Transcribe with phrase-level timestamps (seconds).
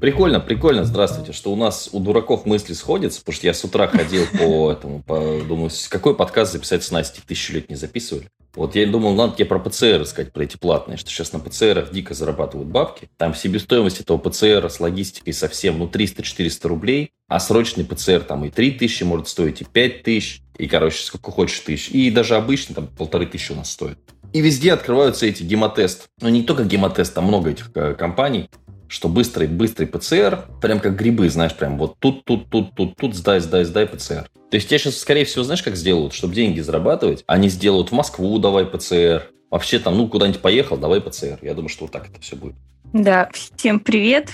[0.00, 3.88] Прикольно, прикольно, здравствуйте, что у нас у дураков мысли сходятся, потому что я с утра
[3.88, 8.28] ходил по этому, по, думаю, какой подкаст записать с Настей, тысячу лет не записывали.
[8.54, 11.90] Вот я думал, надо тебе про ПЦР сказать, про эти платные, что сейчас на ПЦРах
[11.90, 13.10] дико зарабатывают бабки.
[13.16, 18.50] Там себестоимость этого ПЦР с логистикой совсем, ну, 300-400 рублей, а срочный ПЦР там и
[18.50, 21.88] 3 тысячи может стоить, и 5 тысяч, и, короче, сколько хочешь тысяч.
[21.90, 23.98] И даже обычно там полторы тысячи у нас стоит.
[24.32, 26.06] И везде открываются эти гемотест.
[26.20, 28.48] Но не только гемотест, там много этих э, компаний
[28.88, 33.14] что быстрый, быстрый ПЦР, прям как грибы, знаешь, прям вот тут, тут, тут, тут, тут,
[33.14, 34.28] сдай, сдай, сдай ПЦР.
[34.50, 37.22] То есть тебя сейчас, скорее всего, знаешь, как сделают, чтобы деньги зарабатывать?
[37.26, 39.30] Они сделают в Москву, давай ПЦР.
[39.50, 41.38] Вообще там, ну, куда-нибудь поехал, давай ПЦР.
[41.42, 42.54] Я думаю, что вот так это все будет.
[42.92, 44.32] Да, всем привет.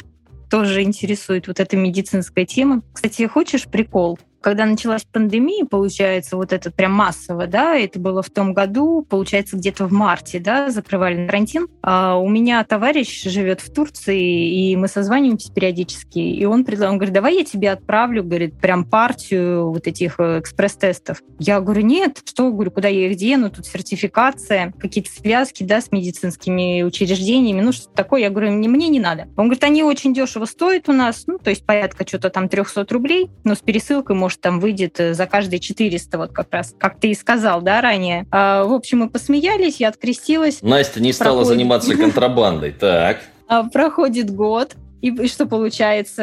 [0.50, 2.82] Тоже интересует вот эта медицинская тема.
[2.92, 4.18] Кстати, хочешь прикол?
[4.44, 9.56] Когда началась пандемия, получается, вот это прям массово, да, это было в том году, получается,
[9.56, 11.66] где-то в марте, да, закрывали карантин.
[11.80, 16.98] А у меня товарищ живет в Турции, и мы созваниваемся периодически, и он предлагает, он
[16.98, 21.22] говорит, давай я тебе отправлю, говорит, прям партию вот этих э, экспресс-тестов.
[21.38, 25.90] Я говорю, нет, что, говорю, куда я их дену, тут сертификация, какие-то связки, да, с
[25.90, 29.22] медицинскими учреждениями, ну, что такое, я говорю, мне, мне не надо.
[29.38, 32.86] Он говорит, они очень дешево стоят у нас, ну, то есть порядка что-то там 300
[32.90, 36.74] рублей, но с пересылкой, может, может, там выйдет э, за каждые 400, вот как раз,
[36.78, 38.26] как ты и сказал, да, ранее.
[38.30, 40.62] А, в общем, мы посмеялись, я открестилась.
[40.62, 41.48] Настя не стала Проходит...
[41.48, 43.18] заниматься контрабандой, так.
[43.46, 44.74] А, проходит год,
[45.04, 46.22] и, и что получается?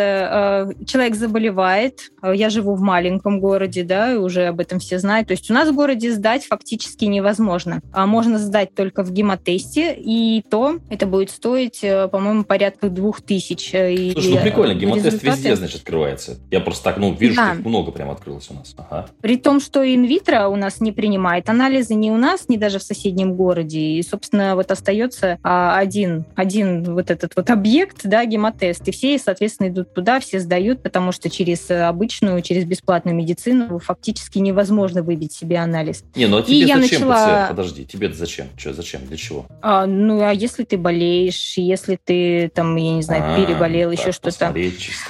[0.80, 2.12] Э, человек заболевает.
[2.24, 5.28] Э, я живу в маленьком городе, да, и уже об этом все знают.
[5.28, 7.82] То есть у нас в городе сдать фактически невозможно.
[7.94, 13.22] А можно сдать только в гемотесте, и то это будет стоить, э, по-моему, порядка двух
[13.22, 13.70] тысяч.
[13.70, 15.38] Слушай, ну прикольно, гемотест результаты...
[15.38, 16.40] везде, значит, открывается.
[16.50, 17.52] Я просто так, ну, вижу, да.
[17.52, 18.74] что их много прям открылось у нас.
[18.78, 19.06] Ага.
[19.22, 22.84] При том, что инвитро у нас не принимает анализы ни у нас, ни даже в
[22.84, 23.80] соседнем городе.
[23.80, 28.88] И, собственно, вот остается а, один, один вот этот вот объект, да, гемотест, тест.
[28.88, 33.80] И все, соответственно, идут туда, все сдают, потому что через э, обычную, через бесплатную медицину
[33.80, 36.04] фактически невозможно выбить себе анализ.
[36.16, 37.46] Не, ну а тебе и зачем начала...
[37.46, 37.50] ПЦР?
[37.50, 38.48] Подожди, тебе зачем?
[38.58, 39.06] Что, зачем?
[39.06, 39.46] Для чего?
[39.62, 44.12] А, ну, а если ты болеешь, если ты там, я не знаю, а, переболел, еще
[44.12, 44.54] что-то.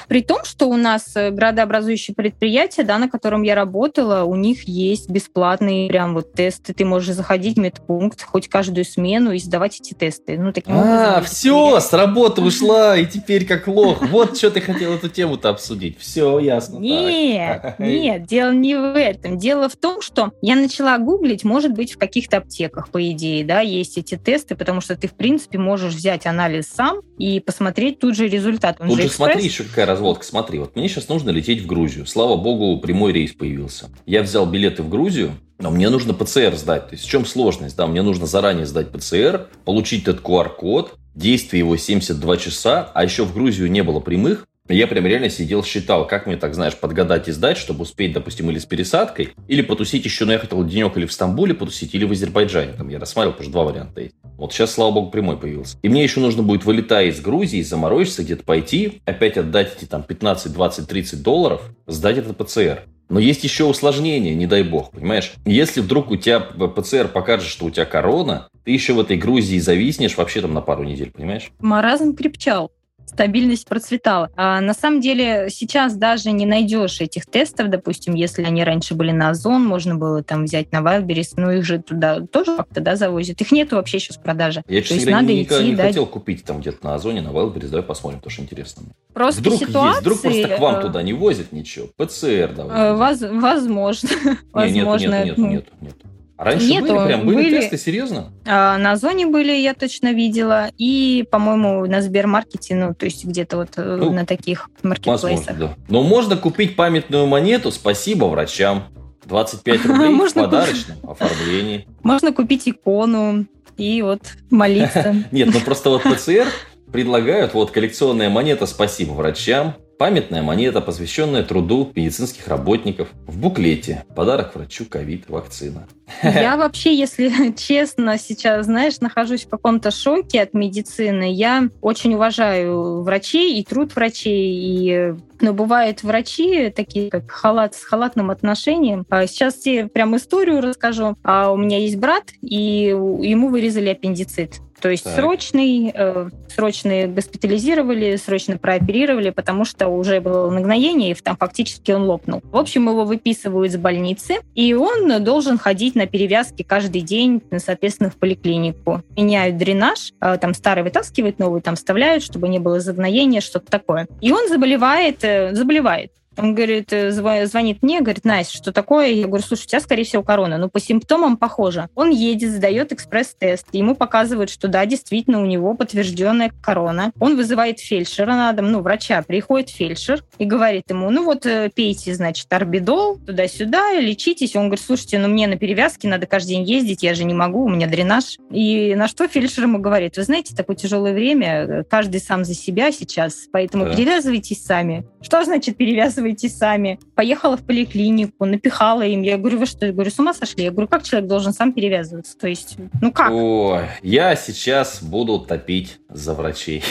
[0.08, 4.68] При том, что у нас э, градообразующее предприятие, да, на котором я работала, у них
[4.68, 6.74] есть бесплатные прям вот тесты.
[6.74, 10.38] Ты можешь заходить в медпункт хоть каждую смену и сдавать эти тесты.
[10.38, 11.24] Ну, таким а, образом.
[11.26, 14.02] все, с работы ушла, и теперь как лох.
[14.02, 16.00] Вот что ты хотел эту тему-то обсудить.
[16.00, 16.78] Все ясно.
[16.78, 17.80] Нет, так.
[17.80, 19.38] нет, дело не в этом.
[19.38, 23.62] Дело в том, что я начала гуглить, может быть, в каких-то аптеках, по идее, да,
[23.62, 28.16] есть эти тесты, потому что ты, в принципе, можешь взять анализ сам и посмотреть тут
[28.16, 28.78] же результат.
[28.80, 30.26] Он тут же, же смотри, еще какая разводка.
[30.26, 32.06] Смотри, вот мне сейчас нужно лететь в Грузию.
[32.06, 33.90] Слава богу, прямой рейс появился.
[34.06, 36.90] Я взял билеты в Грузию, но мне нужно ПЦР сдать.
[36.90, 37.76] То есть в чем сложность?
[37.76, 43.26] Да, мне нужно заранее сдать ПЦР, получить этот QR-код, Действие его 72 часа, а еще
[43.26, 44.48] в Грузию не было прямых.
[44.70, 48.50] Я прям реально сидел, считал, как мне так, знаешь, подгадать и сдать, чтобы успеть, допустим,
[48.50, 52.06] или с пересадкой, или потусить еще, но я хотел денек или в Стамбуле потусить, или
[52.06, 52.74] в Азербайджане.
[52.78, 54.16] Там я рассматривал, потому что два варианта есть.
[54.38, 55.78] Вот сейчас, слава богу, прямой появился.
[55.82, 60.04] И мне еще нужно будет, вылетая из Грузии, заморочиться, где-то пойти, опять отдать эти там
[60.04, 62.84] 15, 20, 30 долларов, сдать этот ПЦР.
[63.12, 65.34] Но есть еще усложнение, не дай бог, понимаешь?
[65.46, 69.60] Если вдруг у тебя ПЦР покажет, что у тебя корона, ты еще в этой Грузии
[69.60, 71.52] зависнешь вообще там на пару недель, понимаешь?
[71.60, 72.72] Маразм крепчал
[73.12, 74.30] стабильность процветала.
[74.36, 79.12] А на самом деле сейчас даже не найдешь этих тестов, допустим, если они раньше были
[79.12, 82.96] на Озон, можно было там взять на Wildberries, но их же туда тоже как-то да,
[82.96, 83.42] завозят.
[83.42, 84.64] Их нету вообще сейчас в продаже.
[84.68, 85.84] Я, честно говоря, надо никогда идти, не да...
[85.84, 88.84] хотел купить там где-то на Озоне, на Wildberries, давай посмотрим, потому что интересно.
[89.14, 89.90] Просто вдруг ситуации...
[89.90, 91.88] есть, вдруг просто к вам э, туда не возят ничего.
[91.98, 92.80] ПЦР давай.
[92.80, 93.22] Э, воз...
[93.22, 94.10] Возможно.
[94.56, 96.08] Не, нету, нету, нету, нету, нету.
[96.42, 98.34] А раньше Нету, были прям были, были тесты, серьезно?
[98.48, 100.72] А, на Озоне были, я точно видела.
[100.76, 105.50] И, по-моему, на Сбермаркете, ну, то есть где-то вот э, ну, на таких маркетплейсах.
[105.50, 105.76] Возможно, да.
[105.88, 108.86] Но можно купить памятную монету «Спасибо врачам».
[109.26, 111.22] 25 рублей можно в подарочном купить...
[111.22, 111.88] оформлении.
[112.02, 113.46] Можно купить икону
[113.78, 115.16] и вот молиться.
[115.32, 116.48] Нет, ну просто вот ПЦР
[116.92, 123.10] предлагают вот коллекционная монета «Спасибо врачам», Памятная монета, посвященная труду медицинских работников.
[123.28, 125.88] В буклете «Подарок врачу ковид вакцина».
[126.24, 131.32] Я вообще, если честно, сейчас, знаешь, нахожусь в каком-то шоке от медицины.
[131.32, 137.84] Я очень уважаю врачей и труд врачей, и но бывают врачи такие, как халат с
[137.84, 139.06] халатным отношением.
[139.10, 141.16] А сейчас тебе прям историю расскажу.
[141.24, 144.62] А у меня есть брат, и ему вырезали аппендицит.
[144.82, 145.16] То есть так.
[145.16, 152.04] срочный, э, срочно госпитализировали, срочно прооперировали, потому что уже было нагноение, и там фактически он
[152.04, 152.42] лопнул.
[152.44, 158.10] В общем, его выписывают из больницы, и он должен ходить на перевязки каждый день, соответственно,
[158.10, 159.04] в поликлинику.
[159.16, 164.08] Меняют дренаж, э, там старый вытаскивают, новый там вставляют, чтобы не было загноения, что-то такое.
[164.20, 166.12] И он заболевает, э, заболевает.
[166.38, 169.08] Он говорит, э, звонит мне, говорит, Настя, что такое?
[169.08, 170.58] Я говорю, слушай, у тебя, скорее всего, корона.
[170.58, 171.90] Ну, по симптомам похоже.
[171.94, 173.68] Он едет, сдает экспресс-тест.
[173.74, 177.12] Ему показывают, что да, действительно, у него подтвержденная корона.
[177.20, 179.22] Он вызывает фельдшера на дом, ну, врача.
[179.24, 184.56] Приходит фельдшер и говорит ему, ну, вот э, пейте, значит, орбидол туда-сюда, лечитесь.
[184.56, 187.66] Он говорит, слушайте, ну, мне на перевязке надо каждый день ездить, я же не могу,
[187.66, 188.38] у меня дренаж.
[188.52, 192.54] И на что фельдшер ему говорит, вы знаете, такое тяжелое время, э, каждый сам за
[192.54, 193.96] себя сейчас, поэтому да.
[193.96, 195.06] перевязывайтесь сами.
[195.22, 196.21] Что значит перевязывайтесь?
[196.22, 197.00] Рассказывайте сами.
[197.16, 199.22] Поехала в поликлинику, напихала им.
[199.22, 199.86] Я говорю, вы что?
[199.86, 200.66] Я говорю, с ума сошли?
[200.66, 202.38] Я говорю, как человек должен сам перевязываться?
[202.38, 203.32] То есть, ну как?
[203.32, 206.84] Ой, я сейчас буду топить за врачей.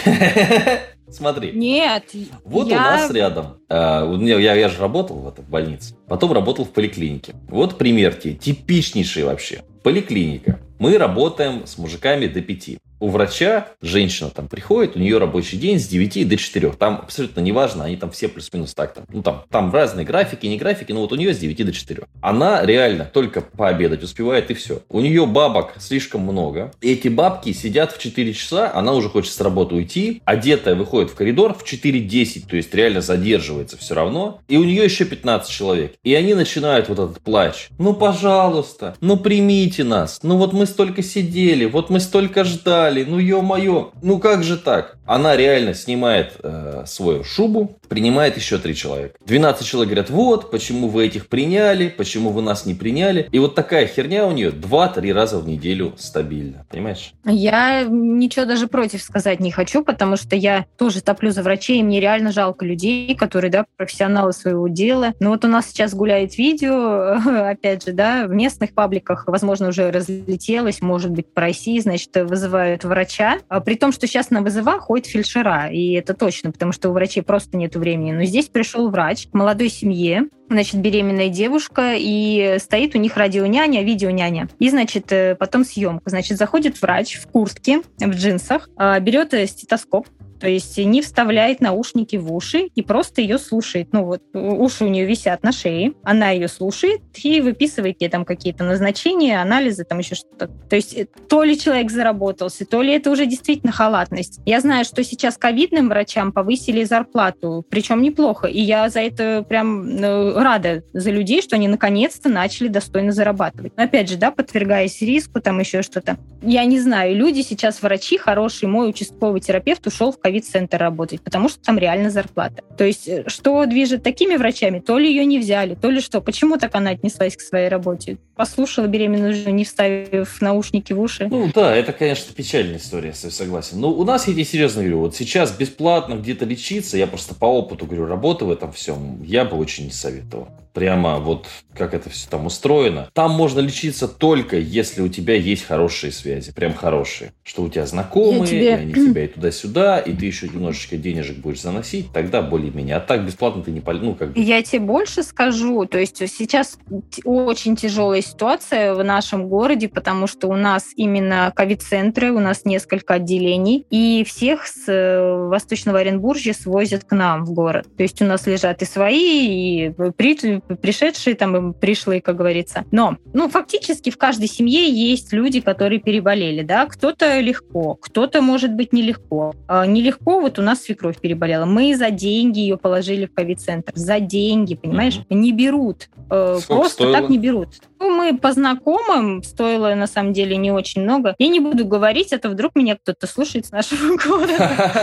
[1.09, 1.53] Смотри.
[1.53, 2.05] Нет.
[2.45, 2.77] Вот я...
[2.77, 3.59] у нас рядом.
[3.69, 5.95] Э, я, я же работал в этой больнице.
[6.07, 7.35] Потом работал в поликлинике.
[7.49, 8.35] Вот пример тебе.
[8.35, 9.63] Типичнейший вообще.
[9.83, 10.61] Поликлиника.
[10.79, 15.81] Мы работаем с мужиками до пяти у врача женщина там приходит, у нее рабочий день
[15.81, 16.73] с 9 до 4.
[16.73, 18.95] Там абсолютно неважно, они там все плюс-минус так.
[18.95, 21.73] Там, ну, там, там разные графики, не графики, но вот у нее с 9 до
[21.73, 22.05] 4.
[22.21, 24.83] Она реально только пообедать успевает и все.
[24.89, 26.73] У нее бабок слишком много.
[26.81, 31.11] И эти бабки сидят в 4 часа, она уже хочет с работы уйти, одетая выходит
[31.11, 34.41] в коридор в 4.10, то есть реально задерживается все равно.
[34.49, 35.95] И у нее еще 15 человек.
[36.05, 37.69] И они начинают вот этот плач.
[37.79, 40.21] Ну, пожалуйста, ну примите нас.
[40.23, 44.57] Ну вот мы столько сидели, вот мы столько ждали сказали, ну ё-моё, ну как же
[44.57, 44.97] так?
[45.11, 49.17] Она реально снимает э, свою шубу, принимает еще три человека.
[49.27, 53.29] 12 человек говорят, вот, почему вы этих приняли, почему вы нас не приняли.
[53.33, 57.13] И вот такая херня у нее 2-3 раза в неделю стабильно, понимаешь?
[57.25, 61.83] Я ничего даже против сказать не хочу, потому что я тоже топлю за врачей, и
[61.83, 65.15] мне реально жалко людей, которые, да, профессионалы своего дела.
[65.19, 67.19] Но вот у нас сейчас гуляет видео,
[67.49, 72.85] опять же, да, в местных пабликах, возможно, уже разлетелось, может быть, по России, значит, вызывают
[72.85, 76.91] врача, а при том, что сейчас на вызовах ходят фельдшера, и это точно, потому что
[76.91, 78.13] у врачей просто нет времени.
[78.13, 84.49] Но здесь пришел врач молодой семье, значит, беременная девушка, и стоит у них радионяня, видеоняня.
[84.59, 86.11] И, значит, э, потом съемка.
[86.11, 90.07] Значит, заходит врач в куртке, в джинсах, а, берет э, стетоскоп,
[90.41, 93.89] то есть не вставляет наушники в уши и просто ее слушает.
[93.93, 98.25] Ну вот уши у нее висят на шее, она ее слушает и выписывает ей там
[98.25, 100.49] какие-то назначения, анализы, там еще что-то.
[100.69, 104.41] То есть э, то ли человек заработался, то ли это уже действительно халатность.
[104.47, 108.47] Я знаю, что сейчас ковидным врачам повысили зарплату, причем неплохо.
[108.47, 113.73] И я за это прям ну, рада за людей, что они наконец-то начали достойно зарабатывать.
[113.77, 116.17] Но опять же, да, подвергаясь риску, там еще что-то.
[116.43, 121.49] Я не знаю, люди сейчас, врачи хорошие, мой участковый терапевт ушел в ковид-центр работать, потому
[121.49, 122.63] что там реально зарплата.
[122.79, 124.79] То есть э, что движет такими врачами?
[124.79, 126.21] То ли ее не взяли, то ли что?
[126.21, 128.19] Почему так она отнеслась к своей работе?
[128.37, 131.29] Послушала беременную жену, не вставив наушники в уши?
[131.31, 133.81] Ну да, это, конечно, печальная история, я согласен.
[133.81, 137.47] Но у нас, я тебе серьезно говорю, вот сейчас бесплатно где-то лечиться, я просто по
[137.47, 142.11] опыту говорю, работы в этом всем, я бы очень не советовал прямо вот как это
[142.11, 143.09] все там устроено.
[143.15, 147.33] Там можно лечиться только если у тебя есть хорошие связи, прям хорошие.
[147.43, 148.65] Что у тебя знакомые, тебе...
[148.65, 152.97] и они тебя и туда-сюда, и ты еще немножечко денежек будешь заносить, тогда более-менее.
[152.97, 153.95] А так бесплатно ты не пол...
[153.95, 154.41] ну как бы.
[154.41, 156.79] Я тебе больше скажу, то есть сейчас
[157.25, 163.15] очень тяжелая ситуация в нашем городе, потому что у нас именно ковид-центры, у нас несколько
[163.15, 167.87] отделений, и всех с э, Восточного Оренбуржья свозят к нам в город.
[167.97, 172.85] То есть у нас лежат и свои, и при пришедшие там пришлые, как говорится.
[172.91, 178.73] Но, ну, фактически в каждой семье есть люди, которые переболели, да, кто-то легко, кто-то, может
[178.73, 179.55] быть, нелегко.
[179.69, 181.65] А нелегко, вот у нас свекровь переболела.
[181.65, 183.93] Мы за деньги ее положили в ковид-центр.
[183.95, 185.19] За деньги, понимаешь?
[185.19, 185.35] Mm-hmm.
[185.35, 186.09] Не берут.
[186.31, 187.21] Э, просто стоило?
[187.21, 187.69] так не берут.
[187.99, 191.35] Ну, мы по знакомым, стоило на самом деле не очень много.
[191.39, 194.99] Я не буду говорить, это вдруг меня кто-то слушает с нашего города.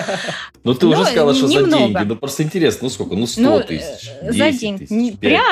[0.63, 2.03] Ну, ты уже сказала, что за деньги.
[2.03, 3.15] Ну, просто интересно, ну сколько?
[3.15, 5.15] Ну, 100 ну, тысяч, За деньги.
[5.17, 5.43] Прям,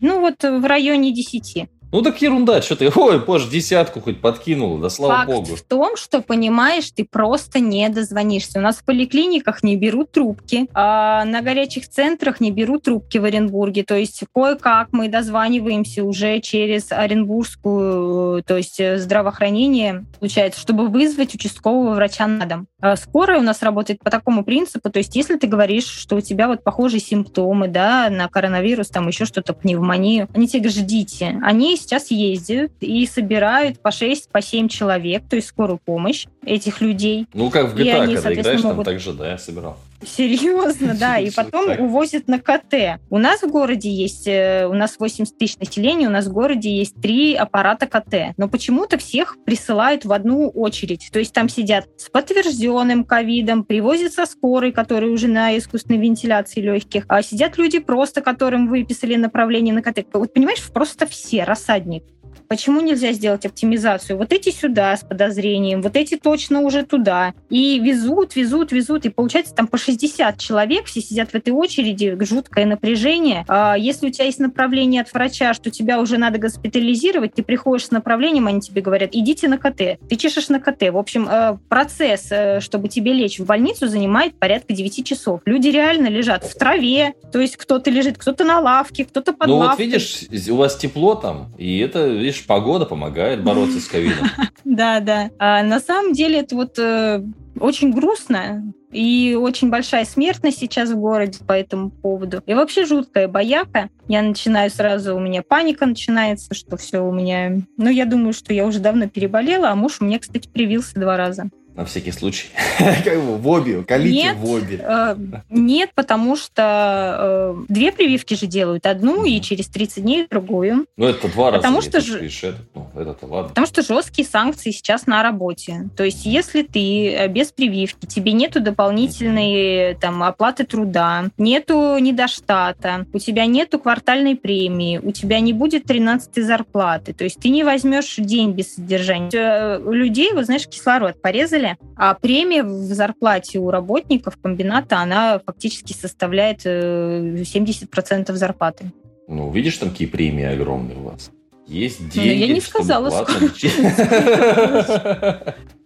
[0.00, 1.68] ну вот в районе 10.
[1.92, 5.56] Ну так ерунда, что ты, ой, боже, десятку хоть подкинула, да слава Факт богу.
[5.56, 8.60] в том, что, понимаешь, ты просто не дозвонишься.
[8.60, 13.24] У нас в поликлиниках не берут трубки, а на горячих центрах не берут трубки в
[13.24, 13.84] Оренбурге.
[13.84, 21.94] То есть кое-как мы дозваниваемся уже через Оренбургскую, то есть здравоохранение, получается, чтобы вызвать участкового
[21.94, 22.68] врача на дом.
[22.80, 26.20] А скорая у нас работает по такому принципу, то есть если ты говоришь, что у
[26.22, 31.38] тебя вот похожие симптомы, да, на коронавирус, там еще что-то, пневмонию, они тебе говорят, ждите.
[31.42, 36.80] Они сейчас ездят и собирают по 6, по 7 человек, то есть скорую помощь, этих
[36.80, 37.26] людей.
[37.32, 38.84] Ну, как в GTA, они, когда играешь, могут...
[38.84, 39.78] там так же, да, я собирал.
[40.04, 43.00] Серьезно, да, и потом увозят на КТ.
[43.08, 46.74] У нас в городе есть, э, у нас 80 тысяч населения, у нас в городе
[46.74, 51.08] есть три аппарата КТ, но почему-то всех присылают в одну очередь.
[51.12, 56.60] То есть там сидят с подтвержденным ковидом, привозят со скорой, которые уже на искусственной вентиляции
[56.60, 60.04] легких, а сидят люди просто, которым выписали направление на КТ.
[60.12, 62.02] Вот понимаешь, просто все, рассадник.
[62.48, 64.16] Почему нельзя сделать оптимизацию?
[64.18, 67.34] Вот эти сюда с подозрением, вот эти точно уже туда.
[67.50, 69.06] И везут, везут, везут.
[69.06, 73.44] И получается там по 60 человек, все сидят в этой очереди, жуткое напряжение.
[73.48, 77.86] А если у тебя есть направление от врача, что тебя уже надо госпитализировать, ты приходишь
[77.86, 79.98] с направлением, они тебе говорят, идите на КТ.
[80.08, 80.90] Ты чешешь на КТ.
[80.90, 85.40] В общем, э, процесс, э, чтобы тебе лечь в больницу, занимает порядка 9 часов.
[85.44, 89.56] Люди реально лежат в траве, то есть кто-то лежит, кто-то на лавке, кто-то под ну,
[89.58, 89.86] лавкой.
[89.86, 94.26] Ну вот видишь, у вас тепло там, и это, видишь, погода помогает бороться с ковидом.
[94.64, 95.30] Да, да.
[95.38, 97.22] А на самом деле это вот э,
[97.60, 102.42] очень грустно, и очень большая смертность сейчас в городе по этому поводу.
[102.46, 103.88] И вообще жуткая бояка.
[104.06, 107.58] Я начинаю сразу, у меня паника начинается, что все у меня...
[107.76, 111.16] Ну, я думаю, что я уже давно переболела, а муж у меня, кстати, привился два
[111.16, 111.50] раза.
[111.74, 112.48] На всякий случай.
[112.78, 114.78] как бы в обе, колите нет, в обе.
[114.82, 115.16] Э,
[115.48, 118.84] нет, потому что э, две прививки же делают.
[118.84, 120.84] Одну и через 30 дней другую.
[120.98, 121.62] Ну, это два раза.
[121.62, 122.16] Потому что ж...
[122.42, 123.48] это, ну, это ладно.
[123.48, 125.88] Потому что жесткие санкции сейчас на работе.
[125.96, 133.06] То есть, если ты э, без прививки, тебе нету дополнительной там, оплаты труда, нету недоштата,
[133.14, 137.14] у тебя нету квартальной премии, у тебя не будет 13 зарплаты.
[137.14, 139.78] То есть, ты не возьмешь день без содержания.
[139.78, 141.78] У людей, вот знаешь, кислород порезали деле.
[141.96, 148.92] А премия в зарплате у работников комбината, она фактически составляет 70% э, зарплаты.
[149.28, 151.30] Ну, видишь, там какие премии огромные у вас.
[151.66, 153.08] Есть ну, деньги, я не сказала,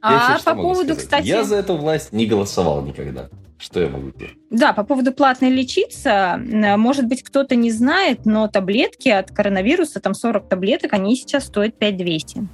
[0.01, 1.27] А по поводу, кстати...
[1.27, 3.29] Я за эту власть не голосовал никогда.
[3.59, 4.35] Что я могу делать?
[4.51, 6.41] Да, по поводу платной лечиться,
[6.77, 11.79] может быть, кто-то не знает, но таблетки от коронавируса, там 40 таблеток, они сейчас стоят
[11.79, 12.47] 5200.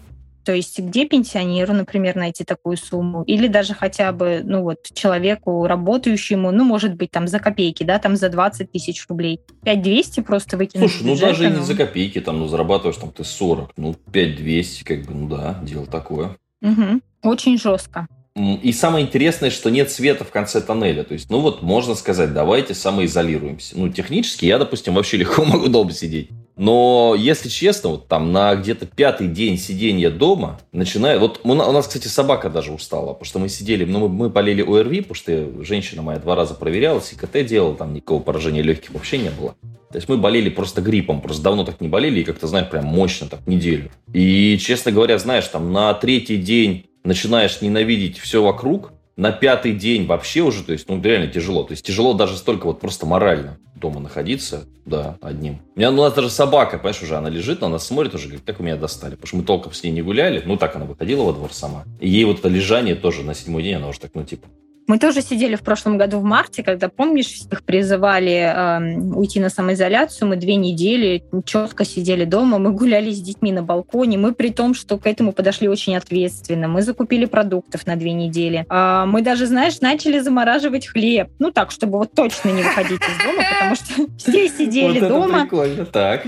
[0.45, 3.23] То есть где пенсионеру, например, найти такую сумму?
[3.25, 7.99] Или даже хотя бы, ну вот, человеку работающему, ну, может быть, там за копейки, да,
[7.99, 9.41] там за 20 тысяч рублей.
[9.65, 11.59] 5200 просто выкинуть Слушай, ну даже ну...
[11.59, 15.59] не за копейки, там, ну, зарабатываешь там ты 40, ну, 5200, как бы, ну да,
[15.63, 16.37] дело такое.
[16.61, 17.01] Угу.
[17.23, 18.07] Очень жестко.
[18.35, 21.05] И самое интересное, что нет света в конце тоннеля.
[21.05, 23.79] То есть, ну вот, можно сказать, давайте самоизолируемся.
[23.79, 26.31] Ну, технически я, допустим, вообще легко могу дома сидеть.
[26.57, 31.19] Но, если честно, вот там на где-то пятый день сидения дома, начиная...
[31.19, 34.63] Вот у нас, кстати, собака даже устала, потому что мы сидели, ну, мы, мы болели
[34.63, 38.93] ОРВИ, потому что женщина моя два раза проверялась, и КТ делала, там никакого поражения легких
[38.93, 39.55] вообще не было.
[39.91, 42.87] То есть мы болели просто гриппом, просто давно так не болели, и как-то, знаешь, прям
[42.87, 43.91] мощно так неделю.
[44.13, 50.07] И, честно говоря, знаешь, там на третий день начинаешь ненавидеть все вокруг, на пятый день
[50.07, 51.65] вообще уже, то есть, ну, реально тяжело.
[51.65, 55.59] То есть, тяжело даже столько вот просто морально дома находиться, да, одним.
[55.75, 58.47] У меня, ну, у нас даже собака, понимаешь, уже она лежит, она смотрит уже, говорит,
[58.47, 59.17] как у меня достали.
[59.17, 61.85] Потому что мы толком с ней не гуляли, ну, так она выходила во двор сама.
[62.01, 64.49] И ей вот это лежание тоже на седьмой день, она уже так, ну, типа,
[64.87, 69.49] мы тоже сидели в прошлом году в марте, когда, помнишь, всех призывали э, уйти на
[69.49, 70.29] самоизоляцию.
[70.29, 74.19] Мы две недели четко сидели дома, мы гуляли с детьми на балконе.
[74.19, 76.69] Мы при том, что к этому подошли очень ответственно.
[76.69, 78.67] Мы закупили продуктов на две недели.
[78.69, 81.29] Э, мы даже, знаешь, начали замораживать хлеб.
[81.39, 85.43] Ну так, чтобы вот точно не выходить из дома, потому что все сидели дома.
[85.43, 86.27] Прикольно, так.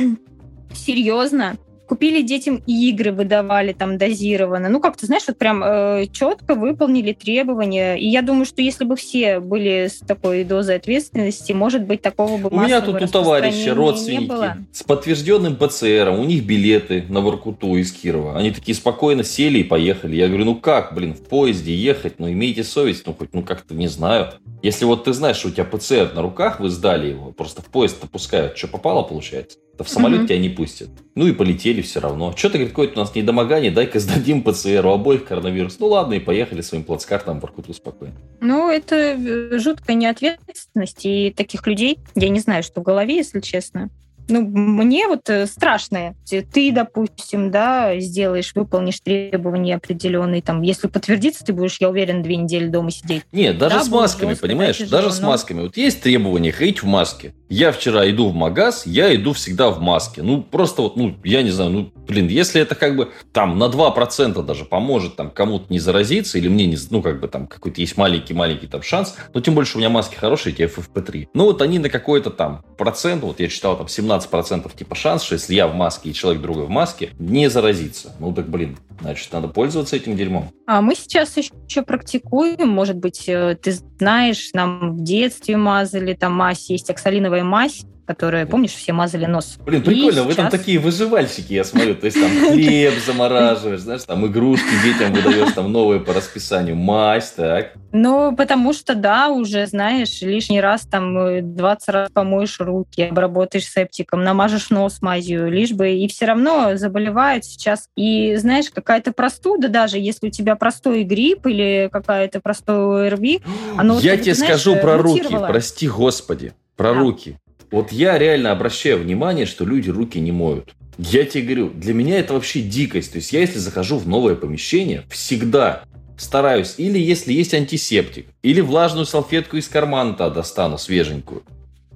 [0.74, 1.56] Серьезно.
[1.86, 4.68] Купили детям игры, выдавали там дозированно.
[4.68, 7.96] Ну, как-то, знаешь, вот прям э, четко выполнили требования.
[7.96, 12.38] И я думаю, что если бы все были с такой дозой ответственности, может быть, такого
[12.38, 17.76] бы У меня тут у товарища родственники с подтвержденным ПЦР, у них билеты на Воркуту
[17.76, 18.38] из Кирова.
[18.38, 20.16] Они такие спокойно сели и поехали.
[20.16, 22.18] Я говорю, ну как, блин, в поезде ехать?
[22.18, 24.32] Ну, имейте совесть, ну, хоть, ну, как-то, не знаю.
[24.62, 27.66] Если вот ты знаешь, что у тебя ПЦР на руках, вы сдали его, просто в
[27.66, 29.58] поезд-то пускают, что попало, получается.
[29.76, 30.26] Да в самолет угу.
[30.28, 30.88] тебя не пустят.
[31.14, 32.32] Ну и полетели все равно.
[32.36, 35.78] Что ты, говорит, какое-то у нас недомогание, дай-ка сдадим ПЦР, у обоих коронавирус.
[35.80, 38.14] Ну ладно, и поехали своим плацкартом в Иркуту спокойно.
[38.40, 43.40] Ну, это э, жуткая неответственность, и таких людей, я не знаю, что в голове, если
[43.40, 43.90] честно
[44.28, 46.14] ну, мне вот э, страшно.
[46.28, 52.36] Ты, допустим, да, сделаешь, выполнишь требования определенные, там, если подтвердится, ты будешь, я уверен, две
[52.36, 53.22] недели дома сидеть.
[53.32, 54.78] Нет, даже да, с масками, понимаешь?
[54.78, 55.12] Тяжело, даже но...
[55.12, 55.62] с масками.
[55.62, 57.34] Вот есть требования ходить в маске.
[57.48, 60.22] Я вчера иду в магаз, я иду всегда в маске.
[60.22, 63.64] Ну, просто вот, ну, я не знаю, ну, Блин, если это как бы там на
[63.64, 67.80] 2% даже поможет там кому-то не заразиться, или мне не, ну как бы там какой-то
[67.80, 71.28] есть маленький-маленький там шанс, ну тем больше у меня маски хорошие, эти FFP3.
[71.34, 75.34] Ну вот они на какой-то там процент, вот я читал там 17% типа шанс, что
[75.34, 78.14] если я в маске и человек другой в маске, не заразиться.
[78.18, 80.50] Ну так блин, значит надо пользоваться этим дерьмом.
[80.66, 86.32] А мы сейчас еще практикуем, может быть, э, ты знаешь, нам в детстве мазали, там
[86.32, 89.58] мазь есть, оксалиновая мазь, которые, помнишь, все мазали нос.
[89.64, 90.36] Блин, прикольно, и вы сейчас...
[90.36, 91.94] там такие выживальщики, я смотрю.
[91.94, 97.30] То есть там хлеб замораживаешь, знаешь, там игрушки детям выдаешь, там новые по расписанию, мазь,
[97.32, 97.72] так.
[97.92, 103.70] Ну, потому что, да, уже, знаешь, лишний раз там 20 э, раз помоешь руки, обработаешь
[103.70, 107.88] септиком, намажешь нос мазью, лишь бы, и все равно заболевают сейчас.
[107.96, 113.42] И, знаешь, какая-то простуда даже, если у тебя простой грипп или какая-то простой ОРВИ,
[113.78, 113.98] оно...
[114.00, 116.98] Я тебе знаешь, скажу про руки, прости господи, про да.
[116.98, 117.38] руки.
[117.70, 120.74] Вот я реально обращаю внимание, что люди руки не моют.
[120.98, 123.12] Я тебе говорю, для меня это вообще дикость.
[123.12, 125.82] То есть я, если захожу в новое помещение, всегда
[126.16, 131.42] стараюсь, или если есть антисептик, или влажную салфетку из кармана достану свеженькую,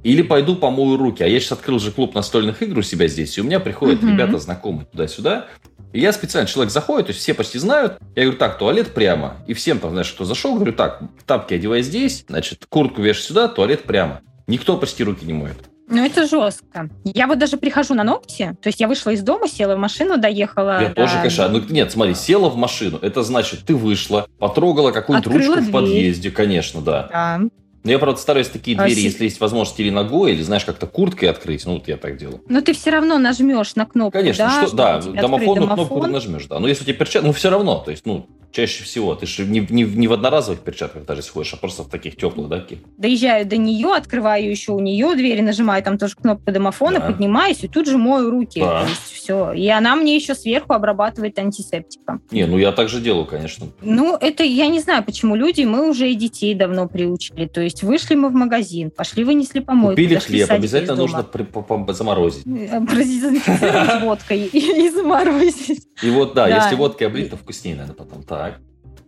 [0.02, 1.22] или пойду помою руки.
[1.22, 4.02] А я сейчас открыл же клуб настольных игр у себя здесь, и у меня приходят
[4.02, 4.12] mm-hmm.
[4.12, 5.46] ребята знакомые туда-сюда.
[5.92, 7.98] И я специально, человек заходит, то есть все почти знают.
[8.14, 9.36] Я говорю, так, туалет прямо.
[9.46, 13.48] И всем там, знаешь, кто зашел, говорю, так, тапки одевай здесь, значит, куртку вешай сюда,
[13.48, 14.20] туалет прямо.
[14.48, 15.56] Никто почти руки не моет.
[15.90, 16.90] Ну, это жестко.
[17.04, 20.18] Я вот даже прихожу на ногти, то есть я вышла из дома, села в машину,
[20.18, 20.82] доехала.
[20.82, 20.94] Я до...
[20.94, 21.48] тоже, конечно.
[21.48, 25.68] Ну, нет, смотри, села в машину, это значит, ты вышла, потрогала какую-нибудь ручку дверь.
[25.68, 27.08] в подъезде, конечно, да.
[27.10, 27.40] Да.
[27.88, 30.66] Но я, правда, стараюсь такие а двери, а если есть возможность или ногой, или, знаешь,
[30.66, 31.64] как-то курткой открыть.
[31.64, 32.42] Ну, вот я так делаю.
[32.46, 34.66] Но ты все равно нажмешь на кнопку, Конечно, да?
[34.66, 35.86] Что, да, домофонную домофон.
[35.86, 36.58] кнопку нажмешь, да.
[36.58, 39.14] Но если у тебя перчатки, ну, все равно, то есть, ну, чаще всего.
[39.14, 42.48] Ты же не, не, не в одноразовых перчатках даже ходишь, а просто в таких теплых,
[42.48, 42.64] да?
[42.96, 47.06] Доезжаю до нее, открываю еще у нее двери, нажимаю там тоже кнопку домофона, да.
[47.06, 48.60] поднимаюсь и тут же мою руки.
[48.60, 48.82] Да.
[48.82, 49.52] То есть все.
[49.52, 52.22] И она мне еще сверху обрабатывает антисептиком.
[52.30, 53.68] Не, ну я так же делаю, конечно.
[53.82, 57.46] Ну, это я не знаю, почему люди, мы уже и детей давно приучили.
[57.46, 60.00] То есть вышли мы в магазин, пошли вынесли помойку.
[60.00, 62.46] Купили хлеб, обязательно нужно при, по, по, заморозить.
[62.46, 65.86] Э, Продезинфицировать водкой и заморозить.
[66.02, 68.22] И вот, да, если водкой облить, то вкуснее, наверное, потом.
[68.22, 68.60] Так.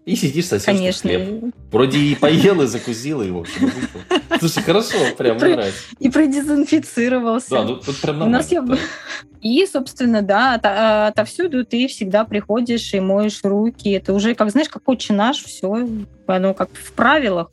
[0.07, 1.11] И сидишь, сосешь Конечно.
[1.11, 1.55] хлеб.
[1.71, 3.71] Вроде и поел, и закусил, и, в общем,
[4.41, 5.83] Слушай, хорошо, прям мне нравится.
[5.99, 7.51] И продезинфицировался.
[7.51, 8.39] Да, ну тут прям нормально.
[8.39, 8.65] У нас я...
[9.43, 13.91] И, собственно, да, от, отовсюду ты всегда приходишь и моешь руки.
[13.91, 15.87] Это уже, как знаешь, как отче наш, все,
[16.27, 17.51] оно как в правилах.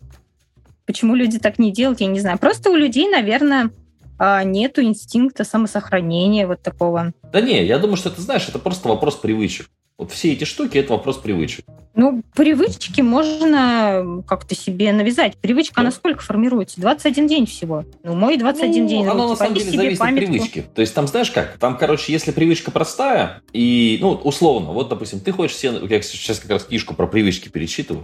[0.88, 2.40] Почему люди так не делают, я не знаю.
[2.40, 3.72] Просто у людей, наверное,
[4.18, 7.12] а, нету инстинкта самосохранения вот такого.
[7.32, 9.70] Да не, я думаю, что это, знаешь, это просто вопрос привычек.
[9.98, 11.66] Вот все эти штуки– это вопрос привычек.
[11.96, 15.36] Ну, привычки можно как-то себе навязать.
[15.38, 15.82] Привычка, да.
[15.82, 16.80] она сколько формируется?
[16.80, 17.84] 21 день всего.
[18.04, 19.08] Ну, мой 21 ну, день.
[19.08, 20.26] Она на самом деле зависит памятку.
[20.26, 20.66] от привычки.
[20.76, 25.20] То есть там, знаешь как, там, короче, если привычка простая, и, ну, условно, вот, допустим,
[25.20, 28.04] ты хочешь себе, я сейчас как раз книжку про привычки перечитываю,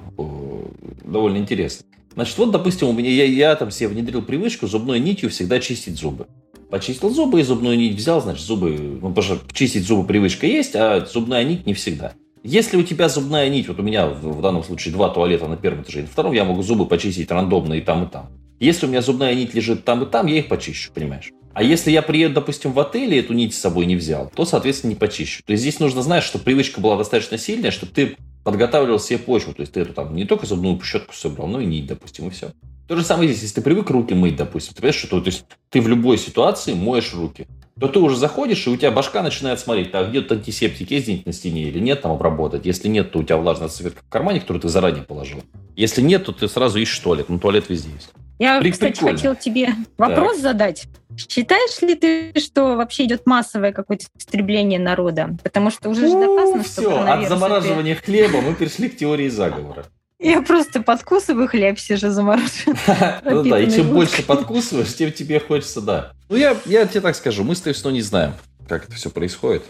[1.06, 1.86] довольно интересно.
[2.16, 6.00] Значит, вот, допустим, у меня, я, я там себе внедрил привычку зубной нитью всегда чистить
[6.00, 6.26] зубы
[6.74, 10.76] почистил зубы и зубную нить взял, значит, зубы, ну, потому что чистить зубы привычка есть,
[10.76, 12.14] а зубная нить не всегда.
[12.42, 15.56] Если у тебя зубная нить, вот у меня в, в данном случае два туалета на
[15.56, 18.32] первом этаже и на втором, я могу зубы почистить рандомно и там, и там.
[18.60, 21.30] Если у меня зубная нить лежит там и там, я их почищу, понимаешь?
[21.54, 24.44] А если я приеду, допустим, в отель и эту нить с собой не взял, то,
[24.44, 25.44] соответственно, не почищу.
[25.46, 29.54] То есть здесь нужно знать, что привычка была достаточно сильная, чтобы ты подготавливал себе почву.
[29.54, 32.32] То есть ты эту там не только зубную щетку собрал, но и нить, допустим, и
[32.32, 32.52] все.
[32.88, 35.46] То же самое здесь, если ты привык руки мыть, допустим, ты понимаешь, что то есть
[35.69, 37.48] ты в любой ситуации моешь руки,
[37.80, 41.06] то ты уже заходишь, и у тебя башка начинает смотреть, так, где тут антисептик есть
[41.06, 42.65] где-нибудь на стене или нет, там обработать.
[42.65, 45.41] Если нет, то у тебя влажная салфетка в кармане, которую ты заранее положил.
[45.76, 47.30] Если нет, то ты сразу ищешь туалет.
[47.30, 48.10] Ну, туалет везде есть.
[48.39, 49.17] Я, При, кстати, прикольно.
[49.17, 50.41] хотел тебе вопрос так.
[50.41, 50.88] задать.
[51.17, 55.38] Считаешь ли ты, что вообще идет массовое какое-то истребление народа?
[55.43, 58.04] Потому что уже же доказано, что Все, от замораживания это...
[58.04, 59.86] хлеба мы перешли к теории заговора.
[60.24, 62.78] Я просто подкусываю хлеб, сижу замороженный.
[63.24, 66.14] Ну да, и чем больше подкусываешь, тем тебе хочется, да.
[66.30, 68.34] Ну я, я тебе так скажу, мы с тобой не знаем,
[68.68, 69.64] как это все происходит.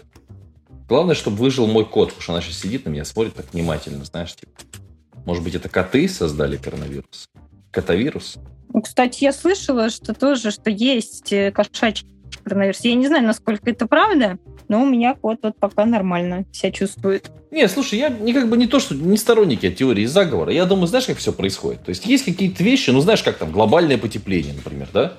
[0.88, 4.04] Главное, чтобы выжил мой кот, потому что она сейчас сидит на меня, смотрит так внимательно,
[4.04, 4.52] знаешь, типа.
[5.24, 7.28] Может быть, это коты создали коронавирус?
[7.72, 8.36] Котовирус?
[8.72, 12.06] Ну, кстати, я слышала, что тоже, что есть э, кошачий
[12.44, 12.80] коронавирус.
[12.80, 17.30] Я не знаю, насколько это правда, но у меня кот вот пока нормально себя чувствует.
[17.50, 20.52] Не, слушай, я не как бы не то, что не сторонник я теории заговора.
[20.52, 21.84] Я думаю, знаешь, как все происходит?
[21.84, 25.14] То есть есть какие-то вещи, ну знаешь, как там глобальное потепление, например, да?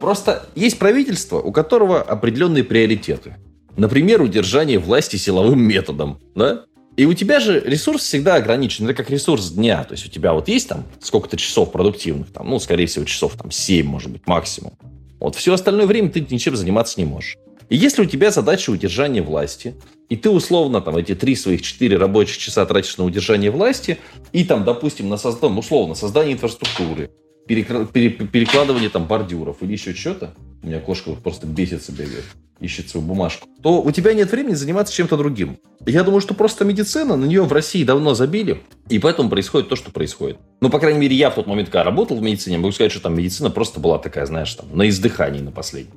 [0.00, 3.36] Просто есть правительство, у которого определенные приоритеты.
[3.76, 6.64] Например, удержание власти силовым методом, да?
[6.96, 8.86] И у тебя же ресурс всегда ограничен.
[8.86, 9.84] Это как ресурс дня.
[9.84, 13.34] То есть у тебя вот есть там сколько-то часов продуктивных, там, ну, скорее всего, часов
[13.36, 14.72] там 7, может быть, максимум.
[15.20, 17.36] Вот все остальное время ты ничем заниматься не можешь.
[17.68, 19.74] И если у тебя задача удержания власти,
[20.08, 23.98] и ты условно там эти три своих четыре рабочих часа тратишь на удержание власти,
[24.32, 27.10] и там, допустим, на создание, условно, создание инфраструктуры,
[27.46, 30.34] перекладывание там бордюров или еще что-то,
[30.66, 32.24] у меня кошка просто бесится бегает,
[32.58, 35.58] ищет свою бумажку, то у тебя нет времени заниматься чем-то другим.
[35.86, 39.76] Я думаю, что просто медицина, на нее в России давно забили, и поэтому происходит то,
[39.76, 40.38] что происходит.
[40.60, 43.00] Ну, по крайней мере, я в тот момент, когда работал в медицине, могу сказать, что
[43.00, 45.94] там медицина просто была такая, знаешь, там, на издыхании на последнем.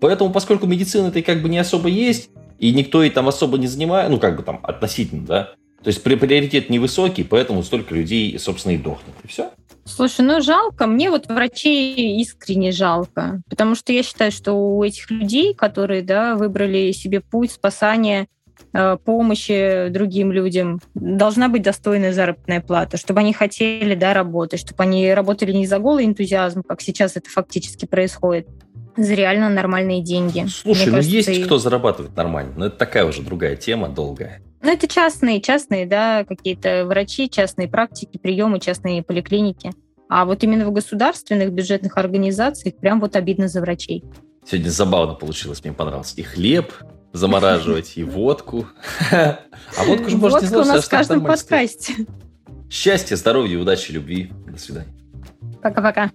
[0.00, 3.68] Поэтому, поскольку медицина-то и как бы не особо есть, и никто и там особо не
[3.68, 8.72] занимает, ну, как бы там относительно, да, то есть приоритет невысокий, поэтому столько людей, собственно,
[8.72, 9.14] и дохнет.
[9.24, 9.50] И все.
[9.88, 15.10] Слушай, ну жалко, мне вот врачей искренне жалко, потому что я считаю, что у этих
[15.10, 18.26] людей, которые да, выбрали себе путь спасания,
[18.72, 24.82] э, помощи другим людям, должна быть достойная заработная плата, чтобы они хотели да, работать, чтобы
[24.82, 28.46] они работали не за голый энтузиазм, как сейчас это фактически происходит,
[28.96, 30.46] за реально нормальные деньги.
[30.48, 31.44] Слушай, Мне ну кажется, есть и...
[31.44, 34.42] кто зарабатывает нормально, но это такая уже другая тема, долгая.
[34.62, 39.72] Ну, это частные, частные, да, какие-то врачи, частные практики, приемы, частные поликлиники.
[40.08, 44.04] А вот именно в государственных бюджетных организациях прям вот обидно за врачей.
[44.44, 46.14] Сегодня забавно получилось, мне понравилось.
[46.16, 46.72] И хлеб
[47.12, 48.66] замораживать, и водку.
[49.10, 49.38] А
[49.86, 50.66] водку же можно сделать.
[50.66, 52.06] у нас в каждом подкасте.
[52.70, 54.30] Счастья, здоровья, удачи, любви.
[54.46, 54.92] До свидания.
[55.62, 56.10] Пока-пока.